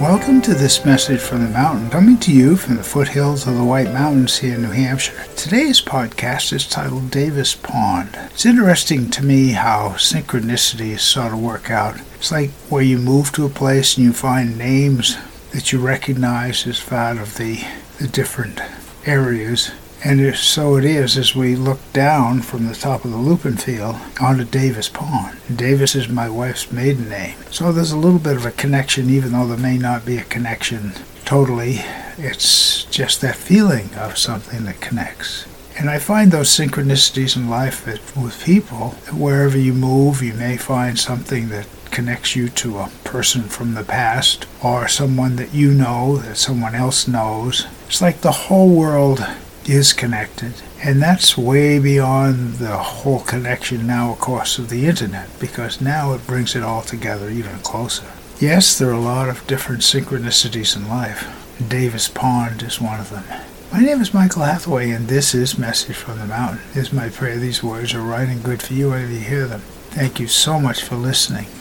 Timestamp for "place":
13.48-13.96